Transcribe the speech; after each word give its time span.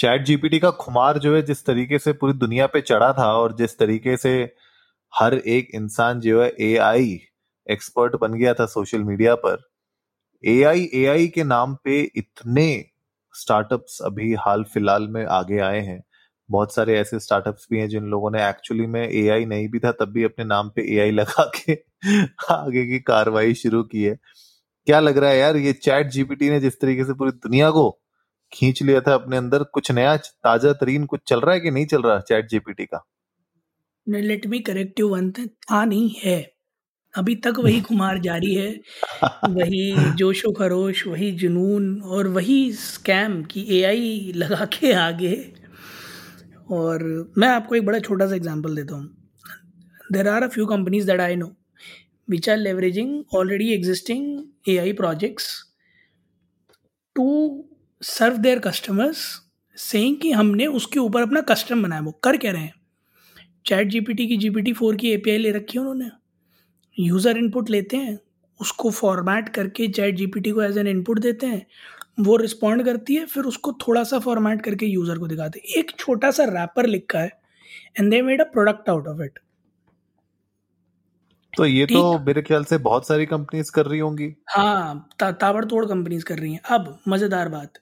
Chat 0.00 0.24
GPT 0.24 0.58
का 0.58 0.70
खुमार 0.70 1.18
जो 1.18 1.36
है, 1.36 1.42
जिस 1.42 1.64
तरीके 1.66 1.98
से 1.98 2.12
पूरी 2.12 2.32
दुनिया 2.32 2.66
पे 2.66 2.80
चढ़ा 2.80 3.12
था 3.12 3.32
और 3.32 3.56
जिस 3.56 3.78
तरीके 3.78 4.16
से 4.16 4.54
हर 5.20 5.34
एक 5.34 5.68
इंसान 5.74 6.20
जो 6.20 6.42
है 6.42 6.54
एआई 6.60 7.20
एक्सपर्ट 7.70 8.16
बन 8.20 8.34
गया 8.34 8.54
था 8.54 8.66
सोशल 8.66 9.02
मीडिया 9.04 9.34
पर। 9.34 9.70
एआई 10.46 10.90
एआई 10.94 11.28
के 11.28 11.44
नाम 11.44 11.74
पे 11.84 12.00
इतने 12.16 12.84
स्टार्टअप्स 13.34 13.98
अभी 14.02 14.34
हाल 14.34 14.64
फ़िलहाल 14.64 15.08
में 15.08 15.26
आगे 15.26 15.58
आए 15.58 15.80
हैं। 15.80 16.02
बहुत 16.50 16.74
सारे 16.74 16.98
ऐसे 16.98 17.20
स्टार्टअप्स 17.20 17.66
भी 17.70 17.78
हैं 17.78 17.88
जिन 17.88 18.04
लोगों 18.04 18.30
ने 18.30 18.48
एक्चुअली 18.48 18.86
में 18.86 19.08
एआई 19.08 19.44
नहीं 19.44 19.68
भी 19.68 19.78
था, 19.78 19.92
तब 19.92 20.04
भी 20.04 20.24
अपने 20.24 20.44
नाम 20.44 20.68
पे 20.68 20.96
एआई 20.96 21.10
लगा 21.10 21.50
के 21.56 21.72
आगे 22.54 22.86
की 22.86 23.00
कार्रवाई 23.00 23.54
शुरू 23.54 23.82
की 23.82 24.02
है। 24.02 24.18
क्या 24.86 25.00
लग 25.00 25.18
रहा 25.18 25.30
है 25.30 25.38
यार, 25.38 25.56
ये 25.56 25.72
चैट 25.72 26.06
जीपीटी 26.08 26.50
ने 26.50 26.60
जिस 26.60 26.80
तरीके 26.80 27.04
से 27.04 27.14
पूरी 27.14 27.30
दुनिया 27.30 27.70
को 27.70 28.00
खींच 28.52 28.82
लिया 28.82 29.00
था 29.00 29.14
अपने 29.14 29.36
अंदर 29.36 29.62
कुछ 29.74 29.90
नया 29.92 30.16
ताज़ा 30.16 30.72
तरीन 30.80 31.04
कुछ 31.06 31.20
चल 31.26 31.40
रहा 31.40 31.54
है 31.54 31.60
कि 31.60 31.70
नहीं 31.70 31.86
चल 31.86 32.02
रहा 32.02 32.18
चैट 32.20 32.48
जीपीटी 32.50 32.84
का? 32.86 33.04
Let 34.06 34.46
me 34.46 34.58
correct 34.60 35.00
you 35.00 35.08
one 35.08 35.32
हाँ 35.70 35.84
नहीं 35.86 36.10
है। 36.24 36.40
अभी 37.14 37.34
तक 37.44 37.58
वही 37.58 37.80
कुमार 37.88 38.18
जारी 38.22 38.54
है 38.54 38.68
वही 39.50 40.12
जोशो 40.18 40.52
खरोश 40.52 41.06
वही 41.06 41.30
जुनून 41.38 42.00
और 42.02 42.28
वही 42.28 42.60
स्कैम 42.72 43.42
की 43.44 43.66
एआई 43.78 44.32
लगा 44.36 44.64
के 44.74 44.92
आगे। 44.92 45.34
और 46.70 47.02
मैं 47.38 47.48
आपको 47.48 47.74
एक 47.74 47.86
बड़ा 47.86 47.98
छोटा 47.98 48.26
सा 48.26 48.34
एग्जांपल 48.34 48.76
देता 48.76 48.94
हूँ। 48.96 49.08
There 50.12 50.28
are 50.28 50.42
a 50.42 50.48
few 50.48 50.66
companies 50.66 51.06
that 51.06 51.20
I 51.20 51.36
know 51.36 51.52
which 52.28 52.48
are 52.48 52.56
leveraging 52.56 53.36
already 53.36 53.72
existing 53.74 54.68
A 54.68 54.76
I 54.78 54.92
projects 54.94 55.48
to 57.16 57.26
serve 58.00 58.36
their 58.38 58.58
customers 58.58 59.18
saying 59.78 60.16
कि 60.20 60.30
हमने 60.32 60.66
उसके 60.68 60.98
ऊपर 60.98 61.22
अपना 61.22 61.40
कस्टम 61.44 61.82
बनाया। 61.82 62.02
वो 62.02 62.12
कर 62.24 62.36
क्या 62.36 62.52
रहे 62.52 62.62
हैं? 62.62 62.74
चैट 63.66 63.88
जीपीटी 63.88 64.26
की 64.28 64.36
जीपीटी 64.36 64.72
फोर 64.72 64.96
की 64.96 65.10
एपीआई 65.10 65.38
ले 65.38 65.50
रखी 65.52 65.78
है 65.78 65.80
उन्होंने। 65.80 66.10
यूज़र 66.96 67.38
इनपुट 67.38 67.70
लेते 67.70 67.96
हैं 67.96 68.18
उसको 68.60 68.90
फॉर्मेट 68.90 69.48
करके 69.48 69.88
चैट 69.88 70.14
जीपीटी 70.16 70.50
को 70.50 70.62
एज 70.62 70.78
एन 70.78 70.86
इनपुट 70.86 71.18
देते 71.18 71.46
हैं। 71.46 71.66
वो 72.20 72.36
रिस्पॉन्ड 72.36 72.84
करती 72.84 73.14
है 73.14 73.26
फिर 73.26 73.44
उसको 73.44 73.72
थोड़ा 73.86 74.02
सा 74.04 74.18
फॉर्मेट 74.20 74.62
करके 74.62 74.86
यूज़र 74.86 75.18
को 75.18 75.26
दिखाते 75.28 75.58
हैं। 75.58 75.78
एक 75.78 75.90
छोटा 75.98 76.30
सा 76.30 76.44
रैपर 76.46 76.86
लिखा 76.86 77.18
है 77.18 77.30
and 77.98 78.10
they 78.10 78.22
made 78.22 78.40
a 78.40 78.44
product 78.52 78.88
out 78.90 79.08
of 79.08 79.22
it 79.22 79.38
तो 81.52 81.64
ये 81.66 81.86
तो 81.86 82.18
मेरे 82.20 82.42
ख्याल 82.42 82.64
से 82.64 82.78
बहुत 82.80 83.06
सारी 83.06 83.26
कंपनीज़ 83.26 83.70
कर 83.74 83.86
रही 83.86 83.98
होंगी। 84.00 84.34
हाँ 84.48 85.08
ता, 85.18 85.30
ताबड़तोड़ 85.32 85.84
कंपनीज़ 85.86 86.24
कर 86.24 86.38
रही 86.38 86.52
हैं। 86.52 86.60
अब 86.70 86.98
मज़ेदार 87.08 87.48
बात 87.48 87.78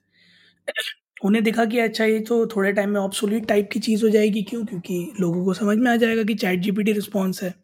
उन्हें 1.20 1.42
देखा 1.44 1.64
कि 1.66 1.78
अच्छा 1.80 2.04
ये 2.04 2.18
तो 2.22 2.46
थोड़े 2.48 2.72
टाइम 2.72 2.90
में 2.90 3.00
ऑब्सोल्यूट 3.00 3.46
टाइप 3.48 3.68
की 3.72 3.80
चीज़ 3.80 4.04
हो 4.04 4.10
जाएगी। 4.10 4.42
क्यों? 4.44 4.64
क्योंकि 4.66 5.12
लोगों 5.20 5.44
को 5.44 5.54
समझ 5.54 5.76
में 5.78 5.90
आ 5.90 5.96
जाएगा 5.96 6.22
कि 6.24 6.34
चैट 6.36 6.60
जीपीटी 6.62 6.92
रिस्पॉन्स 6.92 7.42
है। 7.42 7.54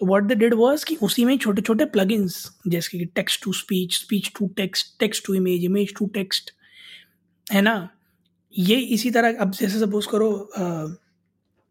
तो 0.00 0.06
व्हाट 0.06 0.24
द 0.24 0.32
डिड 0.38 0.54
वॉज़ 0.54 0.84
कि 0.86 0.96
उसी 1.02 1.24
में 1.24 1.36
छोटे 1.38 1.62
छोटे 1.62 1.84
प्लगइन्स 1.86 2.36
जैसे 2.68 2.98
कि 2.98 3.04
text 3.16 3.42
to 3.44 3.52
speech 3.54 3.94
speech 3.96 4.32
to 4.38 4.48
text 4.56 4.98
text 5.00 5.26
to 5.26 5.34
image 5.34 5.64
image 5.64 5.94
to 5.98 6.06
text 6.14 6.50
है 7.46 7.62
ना? 7.62 7.88
ये 8.54 8.76
इसी 8.94 9.10
तरह 9.12 9.38
अब 9.40 9.52
जैसे 9.52 9.78
सपोज़ 9.80 10.08
करो 10.10 10.32
आ, 10.58 10.86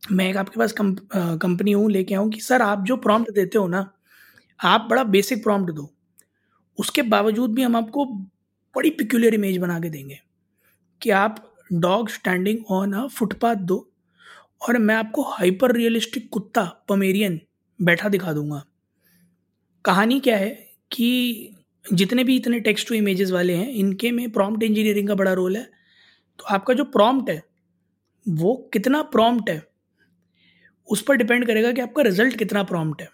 मैं 0.03 0.29
एक 0.29 0.37
आपके 0.37 0.59
पास 0.59 0.73
कंपनी 0.77 1.71
हूँ 1.73 1.91
लेके 1.91 2.15
आऊँ 2.15 2.29
कि 2.31 2.41
सर 2.41 2.61
आप 2.61 2.83
जो 2.87 2.97
प्रॉम्प्ट 2.99 3.31
देते 3.35 3.57
हो 3.57 3.67
ना 3.67 3.89
आप 4.59 4.87
बड़ा 4.89 5.03
बेसिक 5.05 5.43
प्रॉम्प्ट 5.43 5.71
दो। 5.75 5.89
उसके 6.77 7.01
बावजूद 7.05 7.53
भी 7.55 7.63
हम 7.63 7.75
आपको 7.75 8.05
बड़ी 8.75 8.89
पिक्यूलर 8.89 9.33
इमेज 9.33 9.57
बना 9.57 9.79
के 9.79 9.89
देंगे 9.89 10.19
कि 11.01 11.09
आप 11.09 11.57
dog 11.73 12.09
standing 12.09 12.65
on 12.69 12.93
a 12.93 13.07
footpath 13.07 13.55
दो 13.55 13.91
और 14.61 14.77
मैं 14.77 14.95
आपको 14.95 15.21
हाइपर 15.23 15.71
रियलिस्टिक 15.71 16.29
कुत्ता 16.29 16.85
पमेरियन 16.89 17.41
बैठा 17.81 18.09
दिखा 18.09 18.33
दूँगा। 18.33 18.65
कहानी 19.85 20.19
क्या 20.19 20.37
है 20.37 20.49
कि 20.91 21.51
जितने 21.93 22.23
भी 22.23 22.35
इतने 22.35 22.59
टेक्स्ट 22.59 22.87
टू 22.87 22.95
इमेजेस 22.95 23.31
वाले 23.31 23.53
हैं, 23.53 23.69
इनके 23.69 24.11
में 24.11 24.29
प्रॉम्प्ट 24.29 24.63
इंजीनियरिंग 24.63 25.07
का 25.07 25.15
बड़ा 25.15 25.33
रोल 25.33 25.57
है। 25.57 25.63
तो 26.39 26.43
आपका 26.43 26.73
जो 26.73 26.83
प्रॉम्प्ट 26.83 27.29
है, 27.29 27.43
वो 28.29 28.69
कितना 28.73 29.01
प्रॉम्प्ट 29.01 29.49
है, 29.49 29.67
उस 30.87 31.01
पर 31.01 31.15
डिपेंड 31.15 31.47
करेगा 31.47 31.71
कि 31.71 31.81
आपका 31.81 32.01
रिज़ल्ट 32.01 32.35
कितना 32.35 32.63
प्रॉम्प्ट 32.63 33.01
है। 33.01 33.09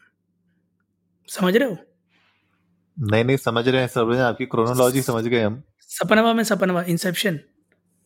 समझ 1.28 1.58
रहे 1.58 1.70
हो? 1.70 1.78
नहीं 3.02 3.24
नहीं 3.24 3.38
समझ 3.38 3.68
रहे 3.68 3.82
हैं 3.82 4.14
हैं 4.14 4.22
आपकी 4.22 4.46
क्रोनोलॉजी 4.46 5.02
समझ 5.02 5.24
गए 5.26 5.42
हम। 5.42 5.62
सपनवा 5.90 6.34
में 6.34 6.44
सपनवा 6.44 6.84
इंसेप्शन 6.84 7.40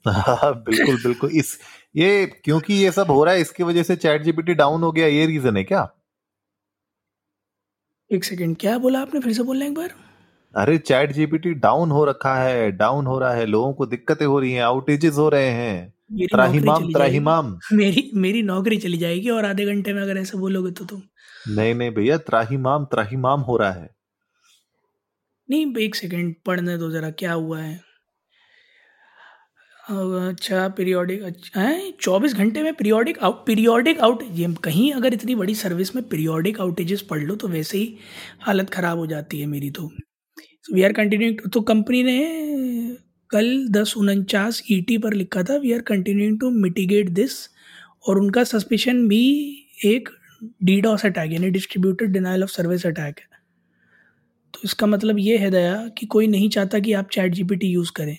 बिल्कुल 0.05 0.95
बिल्कुल। 1.03 1.29
इस 1.29 1.57
ये 1.95 2.25
क्योंकि 2.43 2.73
ये 2.73 2.91
सब 2.91 3.11
हो 3.11 3.23
रहा 3.23 3.33
है 3.33 3.41
इसकी 3.41 3.63
वजह 3.63 3.83
से 3.83 3.95
चैट 3.95 4.23
जीपीटी 4.23 4.53
डाउन 4.53 4.83
हो 4.83 4.91
गया 4.91 5.07
ये 5.07 5.25
रीजन 5.25 5.57
है 5.57 5.63
क्या? 5.63 5.87
एक 8.11 8.23
सेकंड 8.23 8.57
क्या 8.59 8.77
बोला 8.77 8.99
आपने? 9.01 9.19
फिर 9.19 9.33
से 9.33 9.43
बोलना 9.43 9.65
एक 9.65 9.73
बार। 9.73 9.93
अरे 10.53 10.77
चैट 10.77 11.11
जीपीटी 11.11 11.53
डाउन 11.53 11.91
हो 11.91 12.05
रखा 12.05 12.35
है 12.35 12.71
डाउन 12.71 13.05
हो 13.05 13.19
रहा 13.19 13.33
है 13.33 13.45
लोगों 13.45 13.73
को 13.73 13.85
दिक्कतें 13.85 14.25
हो 14.25 14.39
रही 14.39 14.53
हैं 14.53 14.63
आउटेजेस 14.63 15.15
हो 15.15 15.29
रहे 15.29 15.49
हैं। 15.49 15.93
त्राहिमाम 16.23 16.91
त्राहिमाम 16.91 17.57
मेरी 17.73 18.09
मेरी 18.15 18.41
नौकरी 18.41 18.77
चली 18.77 18.97
जाएगी 18.97 19.29
और 19.29 19.45
आधे 19.45 19.65
घंटे 19.65 19.93
में 19.93 20.01
अगर 20.01 20.17
ऐसे 20.17 20.37
बोलोगे 20.37 20.71
तो 20.71 20.85
तुम। 20.85 21.01
नहीं 21.47 21.75
नहीं 21.75 21.91
भैया 21.91 22.17
त्राहिमाम 22.17 22.85
त्राहिमाम 22.85 23.41
हो 23.41 23.57
रहा 23.57 23.71
है। 23.71 23.94
नहीं, 25.49 25.65
एक 25.77 25.95
सेकंड 25.95 26.33
पढ़ने 26.45 26.77
दो 26.77 26.89
जरा, 26.91 27.09
क्या 27.11 27.33
हुआ 27.33 27.59
है? 27.61 27.79
अच्छा 29.89 30.67
पीरियोडिक 30.77 31.23
अच्छा 31.23 31.61
है? 31.61 31.91
चौबीस 32.01 32.33
घंटे 32.33 32.61
में 32.63 32.73
पीरियोडिक 32.75 33.17
आउट 33.23 33.45
पीरियोडिक 33.47 33.99
आउट 34.03 34.23
ये 34.35 34.47
कहीं 34.63 34.91
अगर 34.93 35.13
इतनी 35.13 35.35
बड़ी 35.35 35.55
सर्विस 35.55 35.95
में 35.95 36.03
पीरियोडिक 36.09 36.59
आउटेजेस 36.61 37.01
पढ़ 37.09 37.21
लो 37.23 37.35
तो 37.35 37.47
वैसे 37.47 37.77
ही 37.77 37.97
हालत 38.41 38.69
ख़राब 38.73 38.97
हो 38.97 39.05
जाती 39.07 39.39
है 39.39 39.45
मेरी 39.47 39.69
तो। 39.71 39.89
वी 40.73 40.83
आर 40.83 40.93
कंटिन्यूइंग 40.93 41.49
तो 41.53 41.61
कंपनी 41.61 42.01
ने 42.03 42.17
कल 43.29 43.67
दस 43.71 43.93
उनचास 43.97 44.61
ई 44.71 44.81
e 44.89 45.01
पर 45.03 45.13
लिखा 45.13 45.43
था 45.43 45.57
we 45.57 45.73
are 45.73 45.81
continuing 45.87 46.39
to 46.39 46.49
mitigate 46.51 47.09
this 47.21 47.37
और 48.07 48.19
उनका 48.19 48.43
सस्पेशन 48.45 49.07
भी 49.07 49.23
एक 49.85 50.09
डीडॉस 50.63 51.05
अटैक 51.05 51.31
यानी 51.31 51.49
distributed 51.51 52.11
denial 52.13 52.43
of 52.43 52.51
service 52.51 52.85
attack 52.85 53.19
है। 53.19 53.34
तो 54.55 54.59
इसका 54.63 54.87
मतलब 54.87 55.19
ये 55.19 55.37
है 55.37 55.49
दया 55.51 55.75
कि 55.97 56.05
कोई 56.05 56.27
नहीं 56.27 56.49
चाहता 56.49 56.79
कि 56.79 56.93
आप 56.93 57.09
चैट 57.11 57.33
जीपीटी 57.33 57.67
यूज़ 57.67 57.91
करें। 57.95 58.17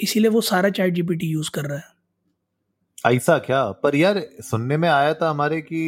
इसीलिए 0.00 0.30
वो 0.30 0.40
सारा 0.42 0.70
चैट 0.70 0.94
जीपीटी 0.94 1.26
यूज़ 1.26 1.50
कर 1.50 1.64
रहा 1.64 1.78
है। 1.78 3.14
ऐसा 3.14 3.38
क्या? 3.38 3.62
पर 3.72 3.94
यार 3.96 4.20
सुनने 4.42 4.76
में 4.76 4.88
आया 4.88 5.14
था 5.14 5.30
हमारे 5.30 5.60
कि 5.62 5.82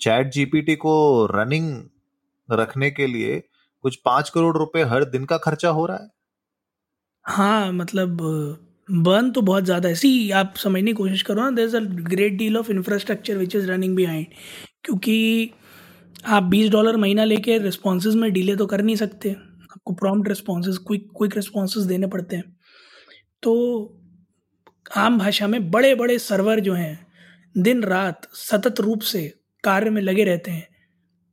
चैट 0.00 0.32
जीपीटी 0.32 0.74
को 0.76 0.94
रनिंग 1.26 1.72
रखने 2.48 2.90
के 2.90 3.06
लिए 3.06 3.42
कुछ 3.84 3.96
पाँच 4.04 4.30
करोड़ 4.30 4.56
रुपए 4.58 4.82
हर 4.84 5.04
दिन 5.06 5.24
का 5.24 5.36
खर्चा 5.38 5.68
हो 5.70 5.86
रहा 5.86 5.96
है। 5.96 6.10
हाँ 7.26 7.72
मतलब 7.72 8.16
बर्न 8.88 9.30
तो 9.30 9.40
बहुत 9.42 9.64
ज़्यादा 9.64 9.88
है। 9.88 9.94
सी 9.94 10.30
आप 10.32 10.54
समझने 10.56 10.90
की 10.90 10.92
कोशिश 10.92 11.22
करो 11.22 11.42
ना 11.42 11.50
there 11.50 11.66
is 11.66 11.76
a 11.76 11.80
great 12.08 12.32
deal 12.32 12.56
of 12.58 12.70
infrastructure 12.70 13.36
which 13.36 13.54
is 13.56 13.70
running 13.70 13.94
behind 13.96 14.26
क्योंकि 14.84 15.50
आप 16.24 16.42
बीस 16.42 16.70
डॉलर 16.70 16.96
महीना 16.96 17.24
लेके 17.24 17.56
रिस्पॉन्सेज 17.58 18.14
में 18.14 18.32
डिले 18.32 18.54
तो 18.56 18.66
कर 18.66 18.82
नहीं 18.82 18.96
सकते। 18.96 19.30
आपको 19.30 19.92
prompt 19.94 20.28
responses 20.28 20.76
quick 20.78 21.08
quick 21.16 21.34
responses 21.36 21.84
देने 21.84 22.06
पड़ते 22.06 22.36
हैं। 22.36 22.44
तो 23.42 24.00
आम 24.96 25.18
भाषा 25.18 25.46
में 25.46 25.70
बड़े 25.70 25.94
बड़े 25.94 26.18
सर्वर 26.18 26.60
जो 26.60 26.74
हैं, 26.74 27.06
दिन 27.56 27.82
रात 27.82 28.28
सतत 28.34 28.80
रूप 28.80 29.00
से 29.00 29.22
कार्य 29.64 29.90
में 29.90 30.00
लगे 30.02 30.24
रहते 30.24 30.50
हैं 30.50 30.68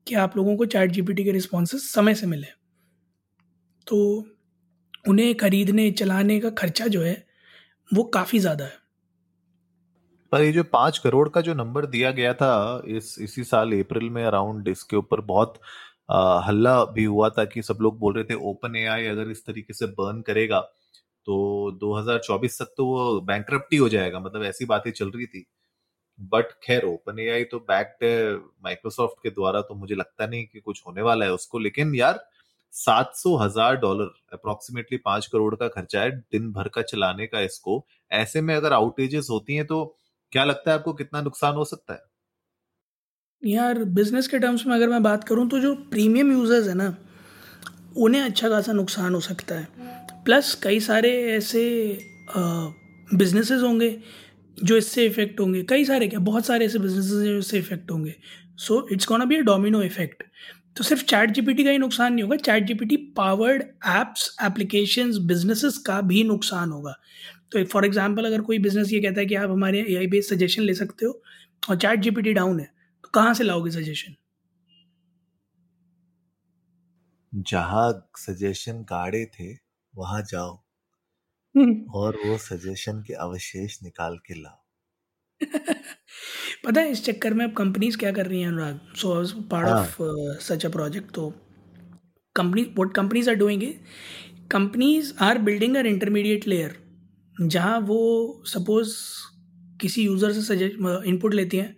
कि 0.08 0.16
आप 0.16 0.38
लोगों 0.38 0.56
को 0.58 0.66
चैट 0.66 0.92
जीपीटी 0.92 1.24
के 1.24 1.32
रिस्पॉन्सेज 1.32 1.82
समय 1.82 2.16
से 2.16 2.28
मिले। 2.28 2.48
तो 3.88 3.98
उन्हें 5.08 5.34
खरीदने, 5.36 5.92
चलाने 5.92 6.40
का 6.40 6.50
खर्चा 6.50 6.88
जो 6.88 7.02
है, 7.02 7.26
वो 7.92 8.04
काफ़ी 8.04 8.40
ज़्यादा 8.40 8.66
है। 8.66 8.81
पर 10.32 10.42
ये 10.42 10.52
जो 10.52 10.64
पाँच 10.64 10.98
करोड़ 10.98 11.28
का 11.30 11.42
जो 11.42 11.54
नंबर 11.54 11.86
दिया 11.86 12.12
गया 12.12 12.34
था 12.34 12.52
इस 12.88 13.16
इसी 13.22 13.44
साल 13.44 13.72
अप्रैल 13.80 14.10
में 14.10 14.24
अराउंड 14.26 14.68
इसके 14.68 14.96
ऊपर 14.96 15.22
बहुत 15.22 15.60
आ, 16.12 16.40
हल्ला 16.48 16.84
भी 16.86 17.04
हुआ 17.06 17.30
था 17.30 17.46
कि 17.46 17.62
सब 17.62 17.78
लोग 17.82 17.98
बोल 18.00 18.14
रहे 18.16 18.24
थे 18.24 18.36
ओपन 18.50 18.76
एआई 18.76 19.06
अगर 19.08 19.30
इस 19.32 19.46
तरीके 19.46 19.74
से 19.74 19.86
बर्न 20.00 20.22
करेगा 20.22 20.60
तो 21.28 21.36
2024 21.82 22.58
तक 22.62 22.74
तो 22.78 22.86
वो 22.86 23.20
बैंक 23.22 23.52
हो 23.82 23.90
जाएगा। 23.90 24.20
मतलब 24.20 24.44
ऐसी 24.44 24.66
बातें 24.66 24.92
चल 24.92 25.12
रही 25.12 25.26
थी। 25.26 25.46
बट 26.20 26.52
खैर 26.64 26.86
ओपन 26.86 27.20
एआई 27.20 27.44
तो 27.44 27.60
बैक्ड 27.70 28.04
माइक्रोसॉफ्ट 28.66 29.24
के 29.24 29.30
द्वारा 29.30 29.62
तो 29.62 29.76
मुझे 29.76 29.96
लगता 29.96 30.28
नहीं 30.28 30.46
कि 30.46 30.60
कुछ 30.60 30.84
होने 30.88 31.02
वाला 31.02 31.26
है 31.26 31.34
उसको। 31.34 31.60
लेकिन 31.60 31.96
यार 31.96 32.20
सात 32.74 33.14
सौ 33.16 33.36
हज़ार 33.38 33.76
डॉलर 33.78 34.12
अप्रोक्सीमेटली 34.34 34.98
पाँच 35.06 35.28
करोड़ 35.28 35.56
का 35.56 35.68
खर्चा 35.70 36.02
है 36.02 36.12
दिन 36.12 36.52
भर 36.54 36.68
का 36.70 36.82
चलाने 36.84 37.28
का 37.28 37.42
इसको। 37.42 37.86
ऐसे 38.12 38.42
में 38.42 38.56
अगर 38.56 38.74
आउटेजेस 38.74 39.28
होती 39.32 39.56
हैं 39.56 39.66
तो 39.68 39.84
क्या 40.34 40.44
लगता 40.44 40.72
है 40.72 40.78
आपको 40.78 40.94
कितना 40.94 41.22
नुकसान 41.22 41.56
हो 41.56 41.66
सकता 41.66 41.94
है? 41.94 42.02
यार 43.44 43.84
बिज़नेस 43.96 44.28
के 44.28 44.40
टर्म्स 44.40 44.66
में 44.68 44.74
अगर 44.76 44.90
मैं 44.90 45.02
बात 45.04 45.24
करूँ 45.24 45.48
तो 45.50 45.60
जो 45.60 45.74
प्रीमियम 45.92 46.32
यूज़र्स 46.32 46.68
है 46.68 46.74
ना, 46.74 46.96
उन्हें 47.98 48.22
अच्छा 48.22 48.50
खासा 48.50 48.74
नुकसान 48.74 49.14
हो 49.16 49.20
सकता 49.22 49.56
है। 49.56 49.68
प्लस 50.26 50.54
कई 50.64 50.80
सारे 50.80 51.12
ऐसे 51.32 51.64
बिजनेसेस 52.38 53.62
होंगे 53.62 53.90
जो 54.58 54.78
इससे 54.78 55.06
इफ़ेक्ट 55.06 55.40
होंगे। 55.40 55.64
कई 55.70 55.86
सारे 55.86 56.08
क्या, 56.08 56.20
बहुत 56.20 56.46
सारे 56.46 56.66
ऐसे 56.66 56.80
बिजनेसेस 56.80 57.14
हैं 57.14 57.26
जो 57.26 57.38
इससे 57.38 57.58
इफ़ेक्ट 57.60 57.92
होंगे। 57.92 58.16
So 58.60 58.88
it's 58.92 59.06
can 59.06 59.26
be 59.28 59.36
a 59.36 59.42
domino 59.42 59.82
effect 59.84 60.24
तो 60.78 60.84
सिर्फ़ 60.84 61.04
चैट 61.06 61.32
जीपीटी 61.32 61.64
का 61.64 61.70
ही 61.72 61.78
नुकसान 61.78 62.14
नहीं 62.14 62.24
होगा 62.24 62.36
chat 62.38 62.66
GPT 62.68 62.98
powered 63.18 63.62
apps 63.90 64.36
applications 64.44 65.18
businesses 65.28 65.78
का 65.88 66.00
भी 66.02 66.24
नुकसान 66.24 66.72
होगा। 66.72 66.96
तो 67.52 67.66
फॉर 67.66 67.86
एग्ज़ाम्पल 67.86 68.26
अगर 68.26 68.42
कोई 68.42 68.60
बिज़नेस 68.60 68.94
ये 68.94 69.00
कहता 69.00 69.20
है 69.20 69.26
कि 69.26 69.36
आप 69.36 69.50
हमारे 69.50 69.86
ए 69.90 69.96
आई 69.96 70.08
बेस्ड 70.08 70.34
सजेशन 70.36 70.62
ले 70.62 70.74
सकते 70.74 71.06
हो 71.06 71.22
और 71.70 71.76
चैट 71.76 72.00
जीपीटी 72.00 72.34
डाउन 72.34 72.60
है 72.60 72.66
तो 73.04 73.10
कहाँ 73.14 73.34
से 73.34 73.44
लाओगे 73.44 73.72
सजेशन 73.72 74.16
जहाँ 77.36 78.12
सजेशन 78.18 78.82
गाड़े 78.82 79.26
थे 79.26 79.54
वहाँ 79.96 80.22
जाओ। 80.22 80.64
हम्म। 81.56 81.86
और 81.94 82.18
वो 82.26 82.38
सजेशन 82.38 83.02
के 83.02 83.14
अवशेष 83.14 83.84
निकाल 83.84 84.18
के 84.18 84.34
लाओ। 84.34 84.58
पता 86.66 86.82
है 86.82 86.92
इस 86.92 87.06
चक्कर 87.06 87.34
में 87.34 87.46
अब 87.46 87.54
कंपनीज़ 87.54 87.98
क्या 87.98 88.12
कर 88.12 88.26
रही 88.26 88.42
हैं 88.42 88.48
Anurag? 88.48 88.80
So 88.96 89.42
part 89.42 89.68
of 89.68 89.98
such 90.42 90.66
a 90.66 90.70
project 90.70 91.12
तो 91.12 91.34
company 92.36 92.64
what 92.64 92.94
companies 92.94 93.30
are 93.30 93.36
doing 93.36 93.74
companies 94.52 95.14
are 95.20 95.38
building 95.38 95.76
uh 95.76 95.88
intermediate 95.88 96.48
layer 96.48 96.91
जहाँ 97.36 97.80
वो 97.82 98.00
सपोज़ 98.48 98.96
किसी 99.82 100.04
यूज़र 100.04 100.32
से 100.32 100.42
सजेस्ट 100.44 101.06
इनपुट 101.08 101.34
लेती 101.34 101.58
हैं 101.58 101.76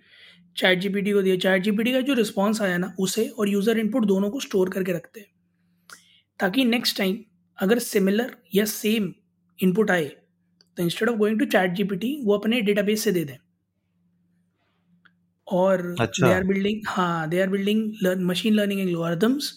चैट 0.57 0.79
जीपीटी 0.79 1.11
को 1.11 1.21
दिया 1.21 1.35
चैट 1.37 1.63
जीपीटी 1.63 1.91
का 1.91 1.99
जो 2.01 2.13
रिस्पॉन्स 2.13 2.61
आया 2.61 2.77
ना 2.77 2.93
उसे 2.99 3.27
और 3.29 3.49
यूज़र 3.49 3.77
इनपुट 3.79 4.05
दोनों 4.05 4.29
को 4.29 4.39
स्टोर 4.39 4.69
करके 4.69 4.93
रखते 4.93 5.19
हैं। 5.19 5.27
ताकि 6.39 6.65
नेक्स्ट 6.65 6.97
टाइम 6.97 7.17
अगर 7.59 7.79
सिमिलर 7.79 8.35
या 8.55 8.65
सेम 8.65 9.13
इनपुट 9.59 9.91
आए 9.91 10.05
तो 10.77 10.83
instead 10.83 11.09
of 11.09 11.17
going 11.17 11.39
to 11.39 11.45
chat 11.47 11.73
GPT 11.75 12.15
वो 12.25 12.37
अपने 12.37 12.61
डेटाबेस 12.61 13.03
से 13.03 13.11
दे 13.11 13.23
दें। 13.25 13.37
और 15.47 15.81
दे 15.99 16.33
आर 16.33 16.43
बिल्डिंग 16.43 16.81
हाँ 16.87 17.29
they 17.29 17.41
are 17.41 17.49
building 17.49 18.21
machine 18.21 18.53
learning 18.53 18.81
algorithms 18.81 19.51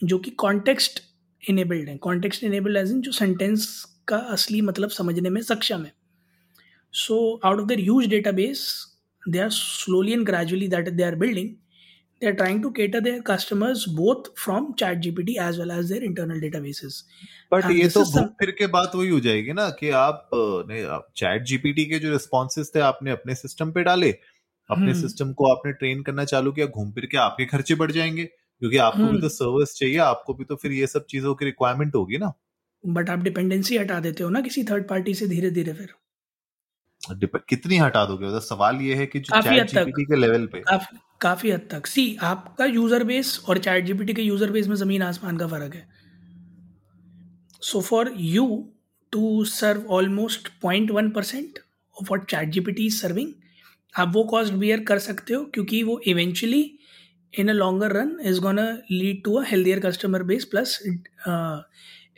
जो 0.00 0.18
कि 0.18 0.30
कॉन्टेक्स्ट 0.38 1.02
इनेबल्ड 1.42 1.88
हैं। 1.88 1.98
कॉन्टेक्स्ट 1.98 2.44
इनेबल्ड 2.44 2.76
एज 2.76 2.90
इन 2.92 3.00
जो 3.00 3.12
सेंटेंस 3.12 3.68
का 4.10 4.16
असली 4.32 4.60
मतलब 4.62 4.90
समझने 4.90 5.30
में 5.30 5.40
सक्षम 5.44 5.84
है 5.84 5.92
so 6.94 7.18
out 7.44 7.60
of 7.60 7.66
their 7.66 7.80
huge 7.80 8.06
database 8.34 8.66
they 9.22 9.38
are 9.38 9.50
slowly 9.52 10.12
and 10.12 10.26
gradually 10.26 10.68
that 10.68 10.88
they 10.90 11.02
are 11.02 11.14
building 11.16 11.54
they 12.22 12.28
are 12.28 12.34
trying 12.34 12.60
to 12.62 12.70
cater 12.70 13.00
their 13.00 13.22
customers 13.22 13.86
both 13.98 14.26
from 14.36 14.64
chat 14.74 14.98
gpt 14.98 15.36
as 15.38 15.58
well 15.58 15.70
as 15.72 15.88
their 15.88 16.02
internal 16.02 16.40
databases 16.40 17.02
but 17.52 17.70
ये 17.70 17.86
तो 17.88 18.02
घूम 18.02 18.26
फिर 18.40 18.50
के 18.58 18.66
बात 18.72 18.92
वही 18.94 19.08
हो 19.08 19.20
जाएगी 19.20 19.52
ना 19.52 19.68
कि 19.78 19.88
आप 19.98 20.28
नहीं 20.34 20.82
आप 20.96 21.06
चैट 21.16 21.42
जीपीटी 21.42 21.84
के 21.84 21.98
जो 21.98 22.10
रिस्पॉन्सेज 22.10 22.70
थे 22.74 22.80
आपने 22.88 23.10
अपने 23.10 23.34
सिस्टम 23.34 23.70
पे 23.72 23.82
डाले 23.82 24.10
अपने 24.70 24.94
सिस्टम 24.94 25.24
हम्म। 25.24 25.34
को 25.34 25.46
आपने 25.46 25.72
ट्रेन 25.72 26.02
करना 26.02 26.24
चालू 26.24 26.52
किया 26.52 26.66
घूम 26.68 26.90
फिर 26.92 27.06
के 27.06 27.18
आपके 27.18 27.44
खर्चे 27.46 27.74
बढ़ 27.74 27.92
जाएँगे 27.92 28.24
क्योंकि 28.24 28.76
आपको 28.78 28.98
भी 28.98 29.08
हम्म। 29.08 29.20
तो 29.20 29.28
सर्विस 29.30 29.74
चाहिए 29.74 29.96
आपको 30.04 30.34
भी 30.34 30.44
तो 30.44 30.56
फिर 30.56 30.72
ये 30.72 30.86
सब 30.86 31.06
चीज़ों 31.10 31.34
की 31.34 31.44
रिक्वायरमेंट 31.44 31.94
होगी 31.94 32.18
ना 32.18 32.32
बट 32.84 33.10
आप 33.10 33.22
डिपेंडेंसी 33.22 33.76
हटा 33.78 33.98
देते 34.00 34.24
हो 34.24 34.30
ना 34.30 34.40
किसी 34.40 34.64
थर्ड 34.64 34.88
पार्टी 34.88 35.14
से 35.14 35.26
धीरे 35.28 35.50
धीरे 35.50 35.72
फिर। 35.72 35.88
कितनी 37.48 37.76
हटा 37.78 38.04
दोगे? 38.06 38.26
मतलब 38.26 38.40
सवाल 38.42 38.80
ये 38.82 38.94
है 38.94 39.06
कि 39.06 39.18
जो 39.20 39.40
चैट 39.42 39.66
जीपीटी 39.68 40.04
के 40.04 40.16
लेवल 40.16 40.46
पे। 40.46 40.60
काफ़ी 40.60 40.98
काफ़ी 41.20 41.50
हद 41.50 41.66
तक। 41.70 41.86
सी 41.86 42.16
आपका 42.22 42.64
यूज़र 42.64 43.04
बेस 43.04 43.38
और 43.48 43.58
चैट 43.58 43.84
जीपीटी 43.86 44.14
के 44.14 44.22
यूज़र 44.22 44.50
बेस 44.50 44.68
में 44.68 44.74
ज़मीन 44.76 45.02
आसमान 45.02 45.36
का 45.36 45.46
फ़र्क 45.46 45.74
है। 45.74 45.86
So 47.62 47.80
for 47.80 48.12
you 48.16 48.46
to 49.12 49.44
serve 49.46 49.86
almost 49.92 50.48
point 50.62 50.90
one 50.90 51.10
percent 51.10 51.58
of 51.96 52.06
what 52.10 52.24
chat 52.30 52.48
GPT 52.48 52.86
is 52.86 53.00
serving 53.02 53.32
आप 53.94 54.12
वो 54.14 54.24
कॉस्ट 54.24 54.52
बियर 54.54 54.84
कर 54.84 54.98
सकते 55.00 55.34
हो 55.34 55.44
क्योंकि 55.54 55.82
वो 55.82 56.00
eventually 56.06 56.62
in 57.34 57.48
a 57.48 57.52
longer 57.52 57.92
run 57.92 58.16
is 58.24 58.40
gonna 58.40 58.58
lead 58.90 59.22
to 59.24 59.34
a 59.34 59.44
healthier 59.46 59.80
customer 59.80 60.22
base 60.22 60.44
plus 60.44 60.78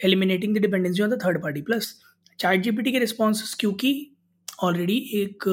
eliminating 0.05 0.57
the 0.57 0.59
dependency 0.59 1.03
on 1.03 1.11
the 1.11 1.21
third 1.25 1.43
party 1.43 1.63
plus 1.63 2.01
chat 2.41 2.61
GPT 2.61 2.93
के 2.93 2.99
response 2.99 3.55
क्योंकि 3.55 4.17
already 4.63 4.97
एक 4.97 5.45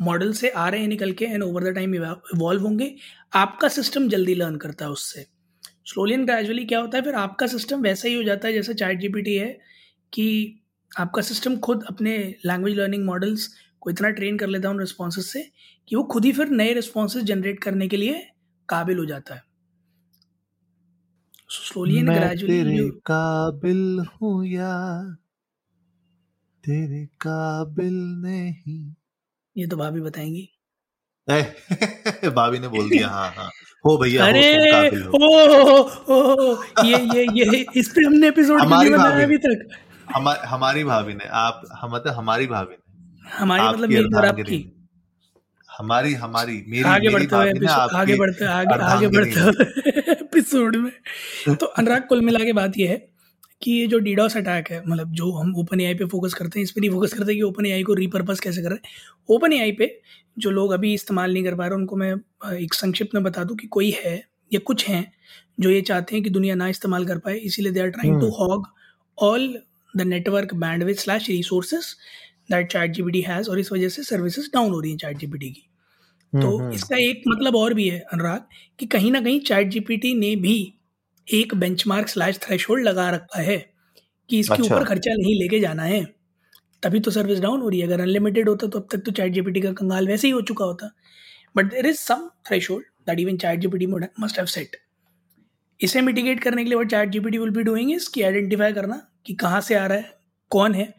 मॉडल 0.00 0.30
uh, 0.30 0.36
से 0.36 0.50
आ 0.50 0.68
रहे 0.68 0.80
हैं 0.80 0.88
निकल 0.88 1.12
के 1.12 1.24
and 1.24 1.42
over 1.42 1.64
the 1.64 1.74
time 1.74 1.94
evolve 1.94 2.62
होंगे 2.62 2.96
आपका 3.34 3.68
सिस्टम 3.68 4.08
जल्दी 4.08 4.34
लर्न 4.34 4.56
करता 4.56 4.84
है 4.84 4.90
उससे। 4.90 5.26
स्लोली 5.86 6.14
एंड 6.14 6.26
ग्रेजुअली 6.26 6.64
क्या 6.64 6.80
होता 6.80 6.98
है 6.98 7.04
फिर 7.04 7.14
आपका 7.14 7.46
सिस्टम 7.46 7.80
वैसा 7.80 8.08
ही 8.08 8.14
हो 8.14 8.22
जाता 8.22 8.48
है 8.48 8.54
जैसा 8.54 8.72
चैट 8.72 8.98
जीपीटी 8.98 9.34
है 9.34 9.58
कि 10.12 10.58
आपका 10.98 11.22
सिस्टम 11.22 11.56
खुद 11.56 11.84
अपने 11.88 12.34
लैंग्वेज 12.46 12.78
लर्निंग 12.78 13.04
मॉडल्स 13.04 13.54
को 13.80 13.90
इतना 13.90 14.10
ट्रेन 14.10 14.38
कर 14.38 14.46
लेता 14.46 14.68
है 14.68 14.74
उन 14.74 14.80
रिस्पॉन्स 14.80 15.32
से 15.32 15.50
कि 15.88 15.96
वो 15.96 16.02
खुद 16.02 16.24
ही 16.24 16.32
फिर 16.32 16.48
नए 16.48 16.72
रिस्पॉन्स 16.72 17.16
जनरेट 17.16 17.60
करने 17.60 17.88
के 17.88 17.96
लिए 17.96 18.26
काबिल 18.68 18.98
हो 18.98 19.04
जाता 19.04 19.34
है। 19.34 19.42
ग्रेजुअली 21.76 22.90
काबिल 22.90 24.06
हूँ 24.08 24.46
या 24.46 25.02
तेरे 26.64 27.06
काबिल 27.06 27.94
नहीं। 27.94 28.94
ये 29.56 29.66
तो 29.66 29.76
भाभी 29.76 30.00
बताएँगी। 30.00 30.48
भाभी 32.30 32.58
ने 32.58 32.68
बोल 32.68 32.90
दिया 32.90 33.08
हाँ 33.08 33.30
हाँ। 33.30 33.50
हो 33.86 33.98
भैया 33.98 34.26
अरे 34.26 34.54
हो, 34.86 35.18
ओ, 35.18 35.96
ओ, 36.14 36.54
ओ, 36.54 36.64
ये 36.84 36.98
ये 36.98 37.44
ये 37.44 37.66
इस 37.76 37.88
पे 37.88 38.06
हमने 38.06 38.28
एपिसोड 38.28 38.60
हमारी 38.60 38.90
भाभी 38.90 39.22
अभी 39.22 39.38
तक। 39.38 39.68
हमारी 40.14 40.46
हमारी 40.46 40.84
भाभी 40.84 41.14
ने 41.14 41.24
आप 41.24 41.62
हम 41.80 41.94
मतलब 41.94 42.12
हमारी 42.14 42.46
भाभी 42.46 42.74
ने। 42.74 43.28
हमारी 43.28 43.62
मतलब 43.62 43.88
मेरी 43.88 44.16
और 44.16 44.24
आपकी। 44.26 44.81
हमारी 45.82 46.14
हमारी 46.14 46.64
मेरी 46.68 46.82
आगे 46.82 47.08
बढ़ते 47.08 47.36
हुए 47.36 47.66
आगे 47.70 48.14
बढ़ते 48.14 48.44
आगे 48.44 48.74
आगे 48.74 49.08
बढ़ते 49.08 49.40
हुए 49.40 49.64
एपिसोड 50.12 50.76
में। 50.76 50.92
तो 51.54 51.66
अनुराग 51.66 52.02
कुल 52.08 52.20
मिला 52.20 52.44
के 52.44 52.52
बात 52.52 52.78
यह 52.78 52.90
है 52.90 53.08
कि 53.62 53.70
ये 53.72 53.86
जो 53.86 53.98
डीडॉस 53.98 54.36
अटैक 54.36 54.70
है 54.70 54.82
मतलब 54.86 55.12
जो 55.12 55.32
हम 55.32 55.54
ओपन 55.56 55.80
ए 55.80 55.94
पे 55.94 56.04
फोकस 56.04 56.34
करते 56.34 56.58
हैं 56.58 56.64
इस 56.64 56.70
पर 56.70 56.80
नहीं 56.80 56.90
फोकस 56.90 57.12
करते 57.12 57.34
कि 57.34 57.42
ओपन 57.42 57.66
ए 57.66 57.82
को 57.82 57.94
रीपर्पज 57.94 58.40
कैसे 58.40 58.62
कर 58.62 58.68
रहे 58.68 58.74
हैं। 58.74 58.90
ओपन 59.28 59.52
ए 59.52 59.72
पे 59.72 60.00
जो 60.38 60.50
लोग 60.50 60.72
अभी 60.72 60.94
इस्तेमाल 60.94 61.32
नहीं 61.32 61.44
कर 61.44 61.54
पा 61.54 61.66
रहे 61.66 61.74
उनको 61.74 61.96
मैं 61.96 62.14
एक 62.56 62.74
संक्षिप्त 62.74 63.14
में 63.14 63.24
बता 63.24 63.44
दूँ 63.44 63.56
कि 63.56 63.66
कोई 63.66 63.90
है 64.04 64.24
या 64.52 64.60
कुछ 64.64 64.88
हैं 64.88 65.12
जो 65.60 65.70
ये 65.70 65.80
चाहते 65.80 66.14
हैं 66.14 66.24
कि 66.24 66.30
दुनिया 66.30 66.54
ना 66.54 66.68
इस्तेमाल 66.68 67.06
कर 67.06 67.18
पाए 67.18 67.34
इसीलिए 67.34 67.72
they 67.72 67.80
are 67.80 67.88
trying 67.88 68.20
to 68.20 68.28
hog 68.28 68.66
all 69.18 69.58
the 69.96 70.02
network 70.02 70.54
bandwidth 70.82 70.94
slash 70.94 71.30
resources 71.30 71.96
that 72.50 72.72
chat 72.72 72.90
G 72.90 73.20
has 73.20 73.50
और 73.50 73.58
इस 73.58 73.72
वजह 73.72 73.88
से 73.88 74.02
सर्विसेज़ 74.02 74.48
डाउन 74.54 74.72
हो 74.72 74.80
रही 74.80 74.90
हैं 74.90 74.98
चैट 74.98 75.16
जी 75.16 75.50
की। 75.50 75.71
तो 76.32 76.38
हम्म, 76.38 76.62
हम्म। 76.62 76.74
इसका 76.74 76.96
एक 76.96 77.22
मतलब 77.28 77.56
और 77.56 77.74
भी 77.74 77.88
है 77.88 77.98
अनुराग 78.12 78.44
कि 78.78 78.86
कहीं 78.86 79.12
ना 79.12 79.20
कहीं 79.20 79.40
चैट 79.40 79.68
जी 79.68 80.14
ने 80.14 80.36
भी 80.36 80.74
एक 81.28 81.54
बेंचमार्क 81.54 82.08
स्लैश 82.08 82.38
थ्रेशोल्ड 82.38 82.84
लगा 82.84 83.10
रखा 83.10 83.40
है 83.40 83.56
कि 84.30 84.38
इसके 84.38 84.52
ऊपर 84.52 84.62
अच्छा। 84.62 84.76
ऊपर 84.76 84.84
खर्चा 84.84 85.14
नहीं 85.14 85.34
लेके 85.40 85.60
जाना 85.60 85.82
है। 85.82 86.04
तभी 86.82 87.00
तो 87.00 87.10
सर्विस 87.10 87.40
डाउन 87.40 87.60
हो 87.60 87.68
रही 87.68 87.80
है। 87.80 87.86
अगर 87.86 88.00
अनलिमिटेड 88.00 88.48
होता 88.48 88.66
तो 88.66 88.78
अब 88.78 88.88
तक 88.92 88.98
तो 88.98 89.12
चैट 89.12 89.32
जीपीटी 89.32 89.60
का 89.60 89.72
कंगाल 89.72 90.08
वैसे 90.08 90.26
ही 90.26 90.32
हो 90.32 90.40
चुका 90.40 90.64
होता। 90.64 90.90
But 91.56 91.70
there 91.70 91.86
is 91.86 91.96
some 91.96 92.28
threshold 92.48 92.86
that 93.06 93.20
even 93.20 93.36
chat 93.36 93.60
GPT 93.60 93.86
must 93.86 94.38
have 94.38 94.46
set 94.46 94.76
इसे 95.80 96.00
मिटिगेट 96.00 96.40
करने 96.40 96.62
के 96.62 96.68
लिए 96.68 96.78
वो 96.78 96.84
chat 96.84 97.08
GPT 97.08 97.38
will 97.38 97.50
be 97.50 97.62
doing 97.62 97.92
is 97.92 98.10
कि 98.14 98.22
आइडेंटिफाई 98.22 98.72
करना 98.72 99.00
कि 99.26 99.34
कहाँ 99.34 99.60
से 99.60 99.74
आ 99.74 99.86
रहा 99.86 99.98
है 99.98 100.12
कौन 100.50 100.74
है 100.74 100.94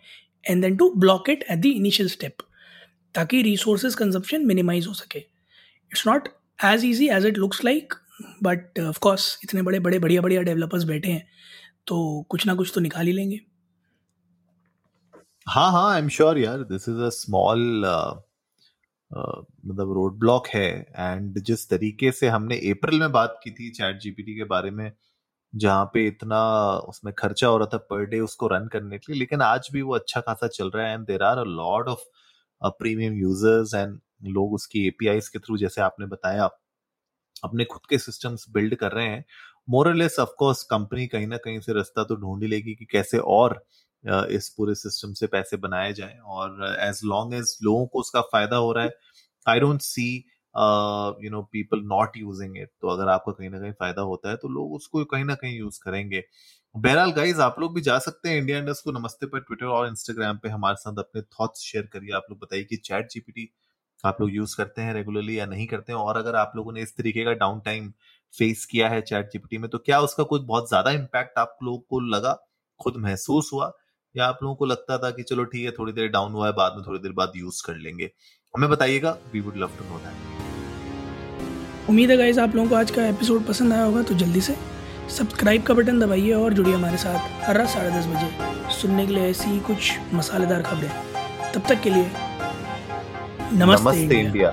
and 0.45 0.61
then 0.61 0.75
to 0.75 0.89
block 0.97 1.29
it 1.29 1.43
at 1.51 1.59
the 1.59 1.65
initial 1.65 2.09
step 2.09 2.43
ताकि 3.15 3.41
रिसोर्सेज 3.41 3.95
कंजप्शन 3.95 4.45
मिनिमाइज 4.45 4.87
हो 4.87 4.93
सके। 4.95 5.19
It's 5.19 6.07
not 6.07 6.27
as 6.65 6.85
easy 6.85 7.09
as 7.09 7.25
it 7.25 7.37
looks 7.37 7.63
like 7.65 7.93
but 8.43 8.79
of course 8.79 9.39
इतने 9.43 9.61
बड़े 9.61 9.79
बड़े, 9.79 9.99
बढ़िया 9.99 10.21
बढ़िया 10.21 10.41
डेवलपर्स 10.41 10.83
बैठे 10.85 11.11
हैं 11.11 11.27
तो 11.87 12.25
कुछ 12.29 12.45
ना 12.47 12.55
कुछ 12.55 12.71
तो 12.75 12.81
निकाल 12.81 13.05
ही 13.05 13.13
लेंगे। 13.13 13.39
हाँ 15.47 15.71
हाँ 15.71 15.91
आई 15.93 15.99
एम 15.99 16.07
श्योर 16.09 16.37
यार 16.37 16.63
दिस 16.65 16.87
इज़ 16.89 16.97
अ 16.97 17.09
स्मॉल 17.11 17.85
मतलब 19.11 19.91
रोड 19.93 20.17
ब्लॉक 20.19 20.47
है 20.47 20.67
एंड 20.89 21.39
जिस 21.41 21.67
तरीके 21.69 22.11
से 22.11 22.27
हमने 22.27 22.55
अप्रैल 22.69 22.99
में 22.99 23.11
बात 23.11 23.39
की 23.43 23.51
थी 23.51 23.69
चैट 23.71 23.99
जीपीटी 24.01 24.35
के 24.35 24.43
बारे 24.45 24.71
में, 24.71 24.91
जहाँ 25.53 25.85
पे 25.93 26.05
इतना 26.07 26.39
उसमें 26.89 27.13
खर्चा 27.13 27.47
हो 27.47 27.57
रहा 27.57 27.67
था 27.73 27.77
पर 27.89 28.05
डे 28.05 28.19
उसको 28.19 28.47
रन 28.47 28.67
करने 28.73 28.97
के 28.97 29.11
लिए, 29.11 29.19
लेकिन 29.19 29.41
आज 29.41 29.69
भी 29.73 29.81
वो 29.81 29.95
अच्छा 29.95 30.21
खासा 30.21 30.47
चल 30.49 30.69
रहा 30.69 30.87
है 30.87 30.93
and 30.93 31.05
there 31.07 31.23
are 31.23 31.37
a 31.37 31.43
lot 31.43 31.87
of 31.87 32.03
premium 32.63 33.13
users 33.15 33.73
and 33.75 33.99
लोग 34.29 34.53
उसकी 34.53 34.85
एपीआई 34.87 35.19
के 35.33 35.39
थ्रू 35.39 35.57
जैसे 35.57 35.81
आपने 35.81 36.05
बताया, 36.07 36.45
अपने 37.43 37.65
खुद 37.65 37.81
के 37.89 37.97
सिस्टम्स 37.99 38.45
बिल्ड 38.51 38.75
कर 38.77 38.91
रहे 38.91 39.07
हैं 39.07 39.23
मोरलेस 39.67 40.19
ऑफकोर्स 40.19 40.63
कंपनी 40.65 41.07
कहीं 41.07 41.27
ना 41.27 41.37
कहीं 41.39 41.59
से 41.61 41.73
रास्ता 41.73 42.03
तो 42.03 42.15
ढूंढ 42.17 42.43
ही 42.43 42.49
लेगी 42.49 42.75
कि 42.75 42.85
कैसे 42.91 43.17
और 43.31 43.63
इस 44.31 44.49
पूरे 44.57 44.75
सिस्टम 44.75 45.13
से 45.13 45.27
पैसे 45.27 45.57
बनाए 45.59 45.93
जाए 45.93 46.17
और 46.27 46.65
एज 46.81 47.01
लॉन्ग 47.05 47.33
एज 47.35 47.57
लोगों 47.63 47.85
को 47.87 47.99
उसका 47.99 48.21
फ़ायदा 48.33 48.57
हो 48.57 48.71
रहा 48.73 48.83
है 48.85 48.91
I 49.47 49.59
don't 49.59 49.81
see 49.83 50.07
you 50.55 51.29
know 51.31 51.41
people 51.53 51.81
not 51.87 52.17
using 52.17 52.57
it 52.57 52.69
तो 52.81 52.87
अगर 52.89 53.09
आपका 53.09 53.31
कहीं 53.31 53.49
ना 53.49 53.59
कहीं 53.59 53.71
फ़ायदा 53.73 54.01
होता 54.03 54.29
है 54.29 54.35
तो 54.37 54.49
लोग 54.49 54.73
उसको 54.73 55.03
कहीं 55.05 55.25
ना 55.25 55.35
कहीं 55.35 55.57
यूज़ 55.59 55.79
करेंगे। 55.83 56.23
बहरहाल 56.75 57.11
गाइज़ 57.11 57.39
आप 57.41 57.55
लोग 57.59 57.73
भी 57.75 57.81
जा 57.81 57.97
सकते 57.99 58.29
हैं 58.29 58.37
इंडिया 58.37 58.57
इंडस्ट 58.57 58.83
को। 58.83 58.91
नमस्ते 58.91 59.25
पर 59.25 59.39
ट्विटर 59.39 59.65
और 59.65 59.87
इंस्टाग्राम 59.87 60.37
पे 60.37 60.49
हमारे 60.49 60.75
साथ 60.75 60.99
अपने 60.99 61.21
थॉट्स 61.21 61.59
शेयर 61.61 61.85
करिए। 61.93 62.13
आप 62.15 62.25
लोग 62.29 62.39
बताइए 62.39 62.63
कि 62.63 62.77
चैट 62.77 63.09
जीपीटी 63.11 63.47
आप 64.03 64.21
लोग 64.21 64.33
यूज़ 64.33 64.55
करते 64.57 64.81
हैं 64.81 64.93
रेगुलरली 64.93 65.37
या 65.39 65.45
नहीं 65.45 65.67
करते 65.67 65.93
हैं? 65.93 65.99
और 65.99 66.17
अगर 66.17 66.35
आप 66.35 66.53
लोगों 66.55 66.73
ने 66.73 66.81
इस 66.81 66.95
तरीके 66.97 67.25
का 67.25 67.33
डाउन 67.33 67.59
टाइम 67.59 67.91
फेस 68.33 68.65
किया 68.65 68.89
है 68.89 69.01
चैट 69.01 69.29
जीपीटी 69.33 69.57
में 69.57 69.69
तो 69.69 69.77
क्या 69.77 69.99
उसका 69.99 70.23
कुछ 70.23 70.41
बहुत 70.41 70.69
ज़्यादा 70.69 70.91
इम्पैक्ट 70.91 71.37
आप 71.39 71.57
लोगों 71.63 71.79
को 71.79 71.99
लगा? 72.07 72.33
खुद 72.79 72.97
महसूस 72.97 73.49
हुआ? 73.53 73.71
या 74.15 74.25
आप 74.25 74.39
लोगों 74.43 74.55
को 74.55 74.65
लगता 74.65 74.97
था 74.97 75.11
कि 75.11 75.23
चलो 75.23 75.43
ठीक 75.45 75.65
है, 75.65 75.71
थोड़ी 75.71 75.93
देर 75.93 76.07
डाउन 76.09 76.31
हुआ 76.31 76.47
है, 76.47 76.53
बाद 76.53 76.73
में 76.75 76.85
थोड़ी 76.87 76.99
देर 76.99 77.11
बाद 77.13 77.33
यूज़ 77.35 77.63
कर 77.65 77.75
लेंगे? 77.77 78.11
हमें 78.53 78.69
बताइएगा। 78.69 79.17
We 79.33 79.39
would 79.39 79.57
love 79.57 79.77
to 79.79 79.89
know 79.89 79.99
that 79.99 81.89
उम्मीद 81.89 82.11
है 82.11 82.17
गाइस 82.17 82.37
आप 82.39 82.55
लोगों 82.55 82.69
को 82.69 82.75
आज 82.75 82.91
का 82.91 83.07
एपिसोड 83.07 83.47
पसंद 83.47 83.73
आया 83.73 83.83
होगा 83.83 84.03
तो 84.03 84.13
जल्दी 84.15 84.41
से 84.41 84.55
सब्सक्राइब 85.09 85.63
का 85.63 85.73
बटन 85.73 85.99
दबाइए 85.99 86.31
और 86.33 86.53
जुड़िए 86.53 86.73
हमारे 86.73 86.97
साथ 86.97 87.45
हर 87.45 87.57
रात 87.57 87.69
साढ़े 87.69 87.89
दस 87.91 88.05
बजे 88.07 88.71
सुनने 88.73 89.05
के 89.07 89.13
लिए 89.13 89.29
ऐसी 89.29 89.59
कुछ 89.59 89.91
मसालेदार 90.13 90.61
खबरें 90.61 90.91
तब 91.53 91.63
तक 91.69 91.81
के 91.81 91.89
लिए 91.89 92.03
नमस्ते, 93.53 93.83
नमस्ते 93.83 94.01
इंडिया, 94.01 94.21
इंडिया। 94.21 94.49